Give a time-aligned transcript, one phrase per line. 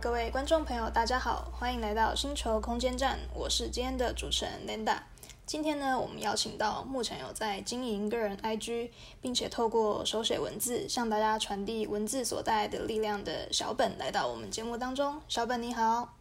[0.00, 4.96] 各位观众朋友，大家好，欢迎来到星球空间站，我是今天的主持人 Linda。
[5.44, 8.90] 今天呢，我们邀请到目前有在经营个人 IG，
[9.20, 15.20] 并且透过手写文字向大家传递文字所带来的力量的小本来到我们节目当中。
[15.28, 16.14] 小本你好，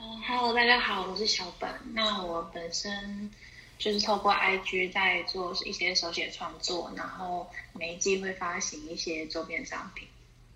[0.00, 1.70] 嗯，Hello，大家好，我是小本。
[1.94, 3.30] 那我本身
[3.78, 10.08] 就是透过 IG 在做一些手写创作，然后每一季会发行一些周边商品，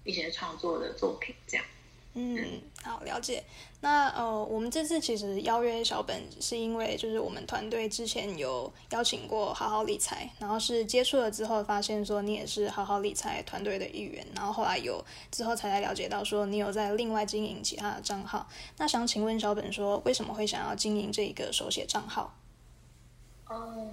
[0.03, 1.65] 一些创作的作品这样。
[2.17, 3.43] 嗯，好，了解。
[3.81, 18.49] 那呃，我们这次其实邀约小本，是因为就是我们团队之前有邀请过好好理财，然后是接触了之后发现说你也是好好理财团队的一员，然后后来有之后才来了解到说你有在另外经营其他的账号。
[18.79, 22.33] 那想请问小本说，为什么会想要经营这一个手写账号？
[23.49, 23.89] 哦。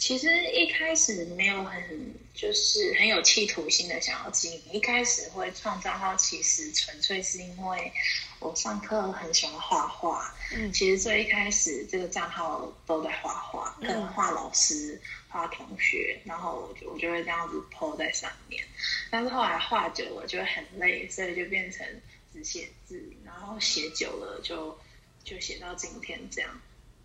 [0.00, 7.92] 其实一开始没有很就是很有企图心的想要经营，一开始会创账号，其实纯粹是因为
[8.38, 10.34] 我上课很喜欢画画。
[10.56, 14.98] 嗯，其实最一开始这个账号都在画画，可能画老师、
[15.28, 18.64] 画同学，然后我就我就会这样子 po 在上面。
[19.10, 21.86] 但是后来画久了就会很累，所以就变成
[22.32, 24.78] 只写字，然后写久了就
[25.22, 26.50] 就写到今天这样。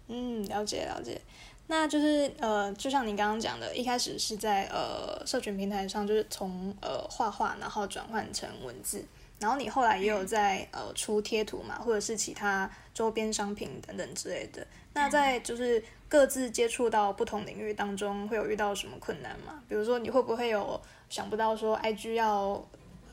[0.07, 1.19] 嗯，了解了解。
[1.67, 9.03] 那就是呃，就像你刚刚讲的，一开始是在呃社群平台上，就是从呃画画，然后转换成文字，
[9.39, 14.65] 然后你后来也有在呃出贴图嘛，或者是其他周边商品等等之类的。
[14.93, 19.61] 那在就是各自接触到不同领域当中，会有遇到什么困难吗？
[19.67, 22.63] 比如说你会不会有想不到说 IG 要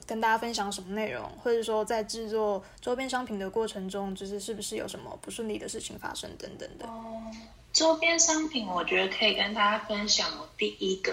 [0.06, 6.86] 跟大家分享什么内容，或者说在制作周边商品的过程中，就是是不是有什么不顺利的事情发生等等的？
[6.86, 7.22] 哦
[7.72, 10.28] 周边商品，我觉得可以跟大家分享。
[10.58, 11.10] 第一个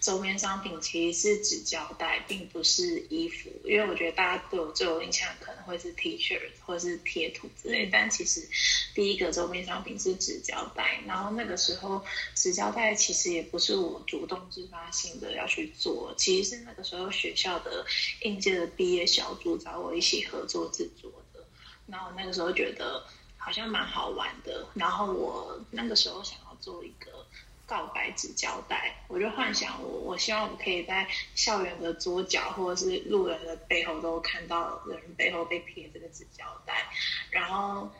[0.00, 7.88] 周边商品其实是纸胶带，并不是衣服，因为我觉得大家对我最有印象可能会是 T 恤或者是贴图之类。
[7.92, 8.48] 但其实
[8.94, 12.04] 第一个周边商品是纸胶带，然后那个时候
[12.34, 17.84] 纸胶带其实也不是我主动自发性的要去做，其实是那个时候学校的
[18.22, 21.44] 应届的毕业小组找我一起合作制作的。
[21.86, 23.04] 然后那个时候觉得。
[23.40, 27.24] 好像蛮好玩的，然后我那个时候想要做一个
[27.68, 31.06] 告白纸胶带，我就幻想我我希望我可以在
[31.36, 36.90] 校园的桌角或者是路人的背后都看到人背后被贴这个纸胶带，
[37.30, 37.92] 然后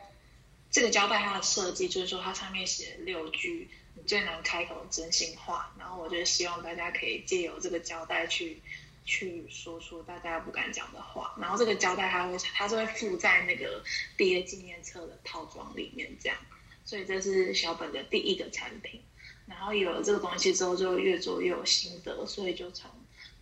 [0.71, 8.61] 这个胶带它的设计就是说它上面写六句你最难开口的真心话，然后我就希望大家可以借由这个胶带去。
[9.05, 13.83] 去说出大家不敢讲的话，然后这个胶带它会它是会附在那个
[14.15, 16.37] 毕业纪念册的套装里面，这样，
[16.85, 19.01] 所以这是小本的第一个产品。
[19.49, 22.89] 然后有了这个东西之后，就越做越有心得，所以就从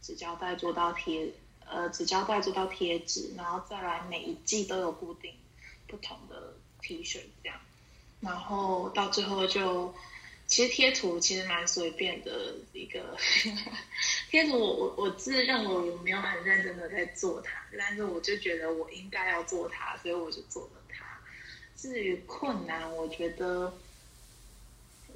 [0.02, 1.30] 纸胶带做到贴，
[1.70, 5.34] 呃，纸胶带做到贴纸，然后再来每一季都有固定
[5.88, 7.60] 不同的 T 恤这样，
[8.22, 9.94] 然后到最后就。
[10.50, 13.18] 其实贴图其实蛮随便的一个
[14.32, 21.20] 贴图，我我我自认为我没有很认真的在做它，但是我就觉得我应该要做它，所以我就做了它。
[21.76, 23.78] 至于困难，我觉得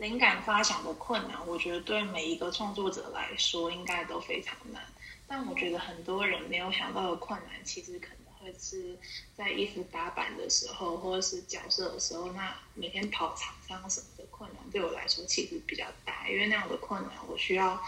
[0.02, 4.82] 灵感发想的困难，我觉得对每一个创作者来说应该都非常难。
[5.28, 8.98] 但我觉得很多人没有想到的困难，其实可能会是
[9.38, 14.26] 在衣服打版的时候，或者是角色的时候，那每天跑厂商什么的。
[14.32, 17.80] 困难对我来说其实比较大，因为那样的困难我需要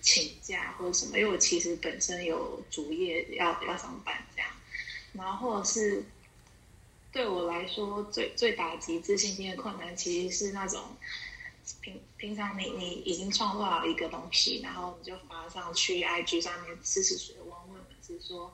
[0.00, 4.50] 请假或者什么，因为我其实本身有主业要要上班这样，
[5.12, 6.04] 然后是
[7.12, 10.82] 对我来说最最打击自信心的困难，其实是那种
[11.80, 18.52] 平平常你你已经创造了一个东西，然后你就发上去 IG 上面试试水，问问粉丝说。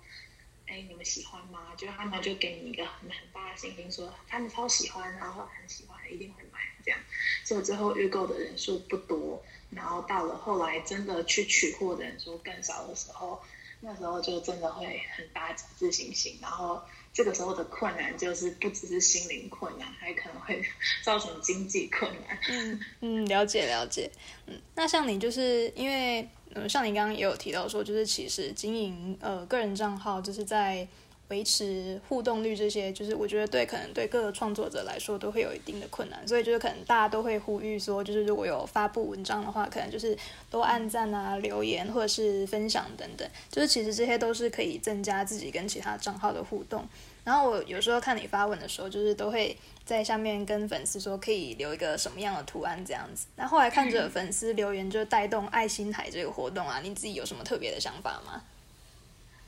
[0.70, 1.74] 哎，你们喜欢吗？
[1.78, 7.00] 就他们就给你一个很很大的信心，说他们超喜欢，然后很喜欢，一定会买这样。
[7.42, 13.42] 所以最后预购的人数不多，然后到了后来真的去取货的人数更少的时候，
[13.80, 14.86] 那时候就真的会
[15.16, 16.38] 很打击自信心。
[16.40, 16.80] 然后
[17.12, 20.62] 这个时候的困难就是不只是心灵困难，还可能会
[21.04, 22.38] 造成经济困难。
[22.50, 24.10] 嗯嗯，了解了解。
[24.46, 26.28] 嗯，那像你就是因为。
[26.54, 30.88] 嗯，像你刚刚也有提到说，就是其实经营呃个人账号，就是在
[31.28, 40.16] 维持互动率这些，就是我觉得对可能对各个创作者来说都会有一定的困难，所以就是可能大家都会呼吁说，就是如果有发布文章的话，可能就是
[40.50, 46.86] 多按赞啊、留言或者是分享等等，就是其实这些都是可以增加自己跟其他账号的互动。
[47.24, 49.54] 然后我有时候看你发文的时候，就是都会
[49.84, 53.26] 在下面跟粉丝说可以留一个什么样的图案这样子。
[53.36, 58.42] 那后来看着粉丝留言，就带动爱心海这个活动啊，你自己有什么特别的想法吗？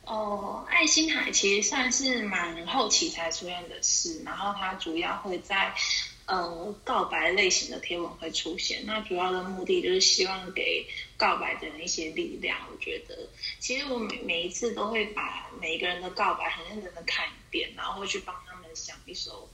[0.05, 5.73] 哦，爱心海其实算是蛮后期才出现的事，然后它主要会在
[6.27, 8.85] 呃告白类型的贴文会出现。
[8.87, 10.85] 那主要的目的就是希望给
[11.17, 12.59] 告白的人一些力量。
[12.73, 13.29] 我觉得，
[13.61, 19.49] 其实我每每一次都会把每一个人的告白很认真的看一遍，然后会去帮他们想一首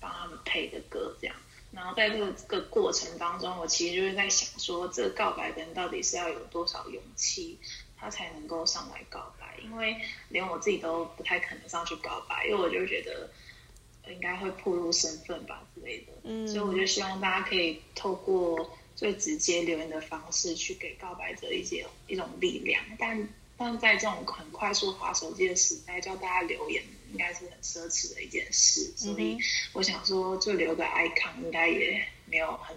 [0.00, 1.36] 帮他们配的歌，这样。
[1.70, 7.56] 然后在这个这个过程当中，我其实就是在想说，这个告白的人到底是要有多少勇气，
[7.96, 9.39] 他才能够上来告白？
[9.64, 9.96] 因为
[10.28, 13.30] 连我自己都不太可能上去告白，因为我就觉得
[14.10, 16.12] 应该会暴露身份吧之类的。
[16.24, 22.82] 嗯，所以我就希望大家可以透过最直接留言的方式，去给告白者一些一种力量。
[22.98, 26.82] 但但在这种很快速滑手机的时代，叫大家留言。
[27.12, 29.36] 应该是很奢侈的一件事，所以
[29.72, 32.76] 我想说，就留个 icon 应该也没有很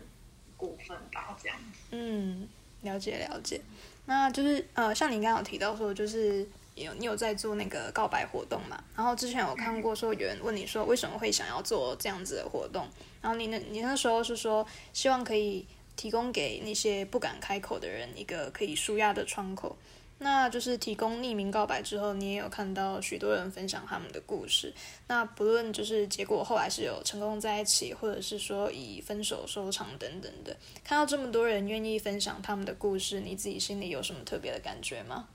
[0.57, 1.79] 过分吧，这样子。
[1.91, 2.49] 嗯，
[2.81, 3.61] 了解了解。
[4.07, 8.83] 那就是呃，像你刚刚有提到说，就是有你有在做那个告白活动嘛？
[8.95, 12.87] 然后之前有看过说有人问你说为什么会想要做这样子的活动，
[13.21, 15.65] 然后你那你那时候是说希望可以
[15.95, 19.77] 提供给那些不敢开口的人一个可以舒压的窗口。
[20.19, 24.73] 那就是提供匿名告白之后，你也有看到许多人分享他们的故事。
[25.07, 35.27] 那不论就是结果后来是有成功在一起，或者是说以分手收场等等的，看到这么多人愿意分享他们的故事，你自己心里有什么特别的感觉吗？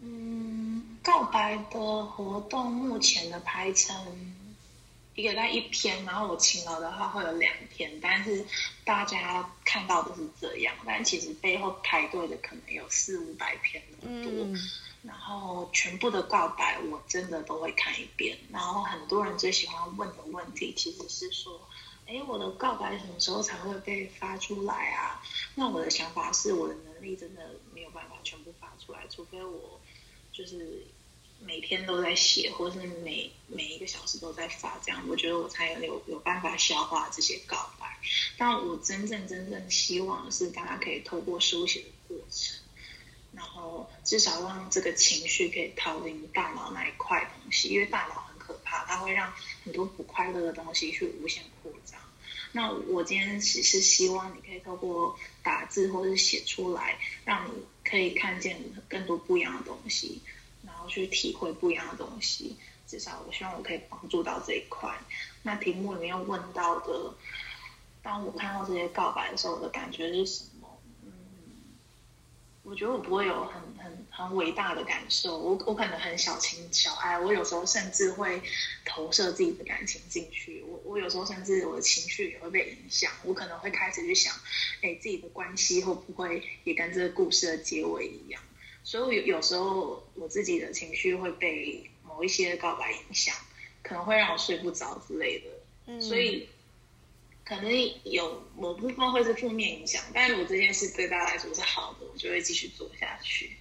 [0.00, 4.34] 嗯，告白的活动目前的排程。
[5.14, 8.46] 一个在一篇，然后我勤劳的话会有两篇，但是
[8.84, 14.32] 大家看到的是这样，但其实背后排队的可能有四五百篇那么多。
[15.02, 21.60] 然后全部的告白我真的都会看一遍，然后很多人最喜欢问的问题其实是说，
[22.06, 25.20] 哎，我的告白什么时候才会被发出来啊？
[25.56, 29.80] 那我的想法是，我的能力真的没有办法全部发出来，除非我
[30.38, 30.86] 就是。
[31.40, 37.96] 每天都在写，或是每每一个小时都在发，这样我觉得我才有有办法消化这些告白。
[38.36, 42.58] 但我真正真正希望的是，大家可以透过书写的过程，
[43.32, 49.32] 然后至少让这个情绪可以逃离大脑那一块东西，因为大脑很可怕，它会让
[49.64, 52.00] 很多不快乐的东西去无限扩张。
[52.50, 55.16] 那我今天只是希望你可以透过
[55.48, 57.52] 打字或者是写出来，让你
[57.82, 60.20] 可以看见更多不一样的东西。
[60.66, 62.54] 然后去体会不一样的东西，
[62.86, 64.94] 至少我希望我可以帮助到这一块。
[65.42, 67.14] 那题目里面问到的，
[68.02, 70.57] 当我看到这些告白的时候，我的感觉是什么？
[72.68, 78.40] 嗯，我觉得我不会有很很很伟大的感受，我我可能很小情小爱，我有时候甚至会
[78.84, 84.34] 投射自己的感情进去，我我有时候甚至我的情绪也会被影响，我可能会开始去想，
[84.82, 88.42] 哎，自己的关系会不会也跟这个故事的结尾一样？
[88.84, 93.34] 所以有有时候我自己的情绪会被某一些告白影响，
[93.82, 95.46] 可能会让我睡不着之类的。
[95.86, 96.48] 嗯，所以
[97.48, 97.72] 可能
[98.04, 103.56] 有某部分会是负面影响，但是如果这件事对大家来说是好的，我就会继续做下去。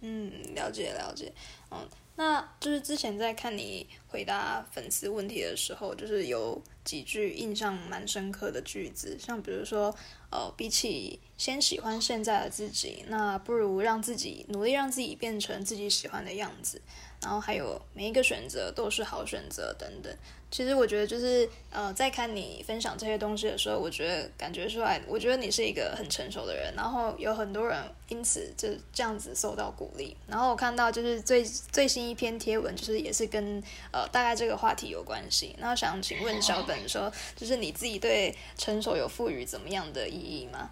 [0.00, 1.32] 嗯，了解了解。
[1.72, 9.92] 嗯，那就是之前在看你回答粉丝问题的时候，就是有几句印象蛮深刻的句子，像比如说。
[10.34, 16.80] 呃，比起先喜欢现在的自己，那不如让自己努力，让自己变成自己喜欢的样子。
[17.20, 20.16] 然后还有每一个选择都是好选择等等。
[20.52, 26.72] 其实我觉得就是呃，在看你分享这些东西的时候，我觉得感觉出来，我觉得你是一个很成熟的人。
[26.76, 27.76] 然后有很多人
[28.08, 30.16] 因此就这样子受到鼓励。
[30.28, 35.56] 然后我看到就是最最新一篇贴文，就是也是跟呃大概这个话题有关系。
[35.58, 40.70] 那想请问小本说，就是你自己对成熟有赋予怎么样的意义吗？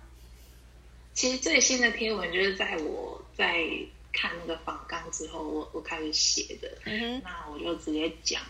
[1.20, 3.54] 其实最新的贴文就是在我在。
[4.12, 6.68] 看那个访纲之后，我我开始写的，
[7.22, 8.42] 那我就直接讲。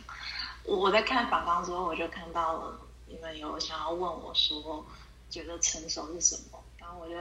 [0.64, 4.82] 我在看访纲之后，我就看到了你们有想要问我说，
[5.28, 6.58] 觉得成熟是什么？
[6.78, 7.14] 然后我就，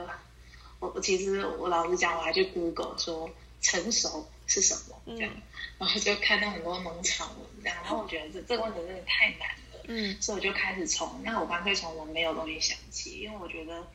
[0.79, 3.29] 我我其实我老实讲，我还去 Google 说
[3.59, 5.33] 成熟是什么这样，
[5.77, 13.85] 然后就看到很多农场文然后我觉得这这个问题真的太难了，嗯，所以我就开始从那我干脆从我没有东西想起，因为我觉得。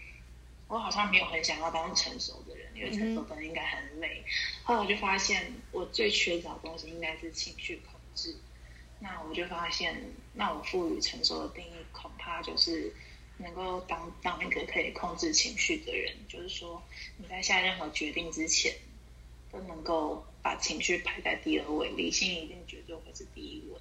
[0.67, 4.25] 我好像没有很想要当成熟的人，因为成熟的人应该很累。
[4.63, 8.37] 后来我就发现，我最缺少的东西应该是情绪控制。
[9.01, 12.93] 那我就发现，那我赋予成熟的定义，恐怕就是
[13.39, 16.17] 能够当当一个可以控制情绪的人。
[16.29, 16.83] 就是说，
[17.19, 18.75] 你在下任何决定之前，
[19.53, 23.79] 都能够把情绪排在第二位，理性一定绝对会是第一位。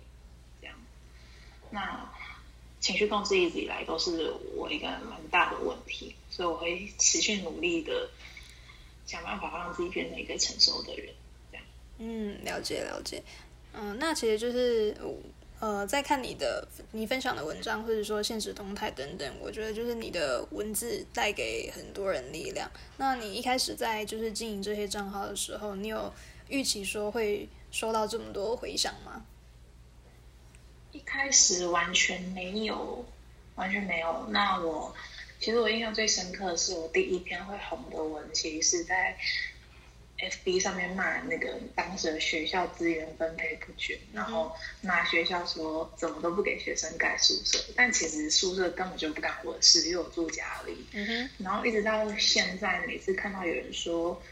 [0.62, 0.76] 这样，
[1.72, 2.12] 那。
[2.80, 8.10] 情绪控制一直以来都是我一个蛮大的问题，所以我会持续努力的
[9.06, 11.14] 想办法让自己变成一个成熟的人。
[11.52, 11.66] 这样，
[12.00, 13.22] 嗯，了解了解。
[13.72, 14.98] 嗯，那其实就是
[15.60, 22.68] 呃，在看你的你分享的文章，或者说现实动态等等，我觉得就是你的文字带给很多人力量。
[22.98, 26.12] 那你一开始在就是经营这些账号的时候，你有
[26.50, 29.24] 预期说会收到这么多回响吗？
[30.92, 33.06] 一开始完全没有，
[33.56, 34.28] 完全没有。
[34.30, 34.94] 那我
[35.44, 39.18] 其实我印象最深刻的是，我第一篇会红的文，其实是在
[40.18, 50.86] FB 上面骂那个当时的学校资源分配不均，然后骂学校说怎么都不给学生盖宿舍，但其实宿舍根本就不干我的事，因为我住家里。
[50.94, 51.30] 嗯哼。
[51.44, 54.24] 然后一直到现在，每次看到有人说。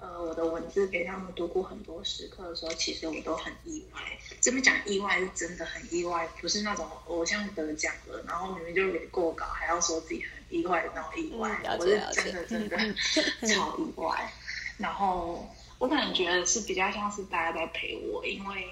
[0.00, 4.00] 呃，我的文字给他们读过很多时刻的时候，其实我都很意外。
[4.40, 11.60] 这边讲意外是真的很意外，不是那种偶像得奖了，然后明明就没过稿，还要说自己很意外的那种意外。
[11.78, 12.76] 我是真的真的
[13.46, 14.32] 超意外。
[14.78, 15.46] 然后
[15.78, 18.66] 我可能觉得是比较像是大家在陪我，因为。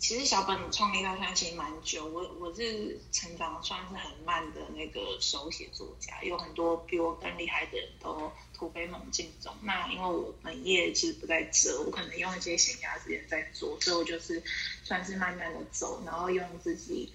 [0.00, 9.54] 其实小本创立到现在其实蛮久，我我是成长算是很慢的那个手写作家，有很多比我更厉害的人都突飞猛进中。
[9.62, 14.42] 那因为我本业其实不在这，我可能用一些闲暇时间在做，所以我就是
[14.82, 17.12] 算是慢慢的走，然后用自己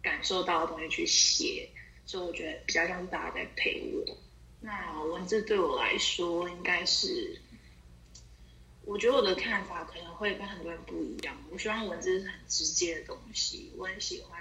[0.00, 1.68] 感受到的东西去写，
[2.06, 4.16] 所以我觉得比较像是大家在陪我。
[4.60, 7.40] 那文字对我来说应该是。
[8.84, 11.36] 我觉得我的看法可能会跟很多人不一样。
[11.50, 14.40] 我希望文字是很直接的东西，我很喜欢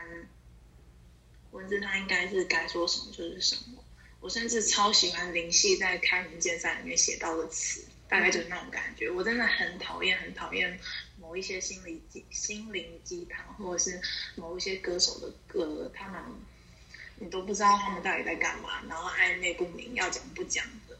[1.51, 3.83] 文字，它应该是该说什么就是什么。
[4.19, 9.09] 我甚至超喜欢林夕在《开门见山》里面写到的词，大概就是那种感觉。
[9.09, 10.79] 我真的很讨厌，很讨厌
[11.19, 14.01] 某一些心理鸡心灵鸡汤，或者是
[14.35, 16.21] 某一些歌手的歌，他们
[17.19, 20.97] 你都不知道他们到底在干嘛，然后暧昧不明，要讲不讲的。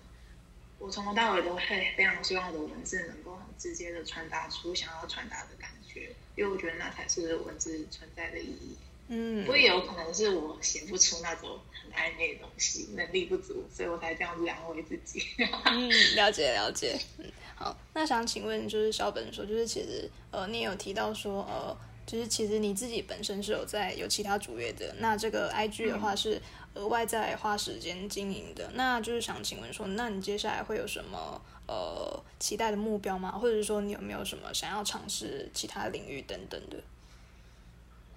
[0.79, 8.77] 我从头到尾都会非常希望我的文字能够很直接的传达出想要传达的感觉，因为我觉得那才是文字存在的意义。
[9.07, 15.21] 嗯，不过也有可能是我写不出那种很暧昧的东西，能力不足，所以我才这样子安慰自己。
[15.65, 16.99] 嗯，了解了解。
[17.17, 26.41] 嗯，好，那想请问就是小本说，就是其实呃，你有提到说呃，就是其实你自己本身是有在有其他主业的，那这个 IG 的话是。
[26.75, 33.31] 额外在花时间经营的，那就是想请问说，那你接下来会有什么呃期待的目标吗？
[33.31, 36.77] 或者是说你有没有什么想要尝试其他领域等等的？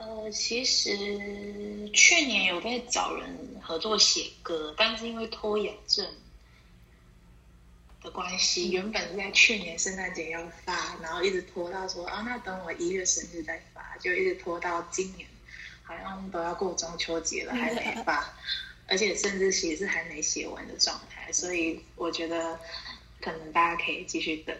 [0.01, 0.91] 呃，其实
[1.93, 6.07] 去年有在找人合作写歌，但是因为拖延症
[8.03, 15.29] 的关系，原本是在去年圣诞节要发，然后一直拖到说啊，那等我一月生日再发，就一直拖到今年。
[15.83, 18.33] 好像都要过中秋节了，还没发，
[18.87, 22.57] 而且甚至其实是还没写完的状态，所以我觉得
[23.21, 24.57] 可能大家可以继续等。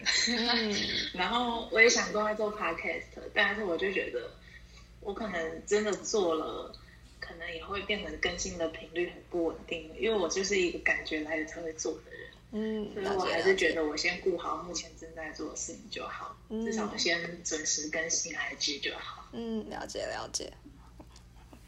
[1.15, 4.29] 然后我也想过来做 podcast，但是我就觉得
[5.01, 6.73] 我可能真的做了，
[7.19, 12.29] 可能也会变成更新的频率很不稳定，因为我就是一个感觉来了才会做的人。
[12.53, 19.25] 嗯，所以我还是觉得我先顾好目前正在做的事情就好，至少我先准时更新 IG 就好。
[19.31, 20.51] 嗯，了解了解。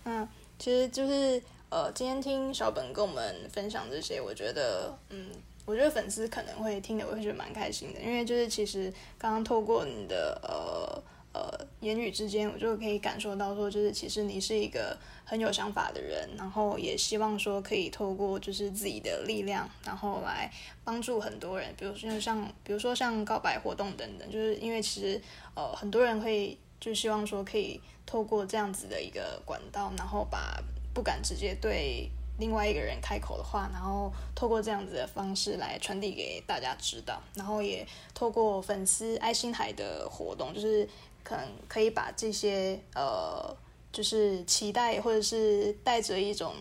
[0.03, 0.27] 嗯，
[0.59, 5.29] 其实就是呃，今天听小本跟我们分享这些，我觉得，嗯，
[5.65, 11.01] 我觉得粉丝可能会听的，我会觉得蛮开心的，因为就是其实刚刚透过你的呃
[11.33, 20.51] 呃言语之间，我就可以感受到说，就是其实你是一个很有想法的人，然后也希望说可以透过就是自己的力量，然后来
[20.83, 25.21] 帮助很多人，比如说像比如说像告白活动等等，就是因为其实
[25.55, 27.81] 呃很多人会就希望说可以。
[28.05, 30.61] 透过这样子的一个管道，然后把
[30.93, 40.87] 不敢直接对另外一个人开口的话，然后透过这样子的方式来传递给大家知道，然后也透过粉丝爱心海的活动，就是
[41.23, 43.55] 可能可以把这些呃，
[43.91, 46.53] 就是期待或者是带着一种。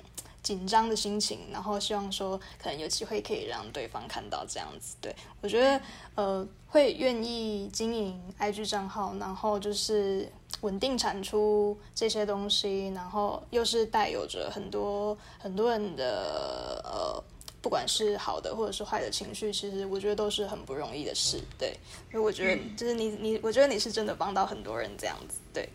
[0.42, 4.96] 紧张的心情，然后希望说可能有机会可以让对方看到这样子。
[5.00, 5.80] 对我觉得，
[6.16, 10.28] 呃，会愿意经营 IG 账号，然后就是
[10.62, 17.22] 稳定产出这些东西，然后又是带有着很多很多人的呃，
[17.62, 21.40] 不管是好的或者是坏的情绪，其实我觉得都是很不容易的事。
[21.56, 21.72] 对，
[22.10, 25.38] 所以我觉得就是你你，我觉得你是真的帮到很多人这样子。
[25.54, 25.68] 对，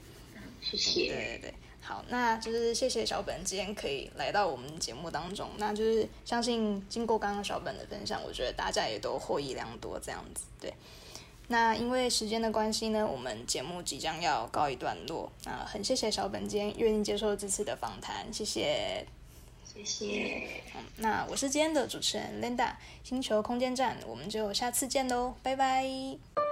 [0.62, 1.08] 谢谢。
[1.08, 1.54] 对对对。
[1.80, 5.50] 好，那就是谢谢小本今天可以来到我们节目当中。
[5.58, 9.98] 那就是相信经过刚刚小本的分享，我觉得大家也都获益良多。
[9.98, 10.74] 这样子，对。
[11.48, 15.32] 那因为时间的关系呢，我们节目即将要告一段落。
[15.46, 19.08] 那很谢谢小本今天愿意接受这次的访谈，谢谢。
[19.84, 20.48] 谢谢。
[20.98, 22.72] 那我是今天的主持人 Linda，
[23.04, 26.47] 星球空间站，我们就下次见喽，拜拜。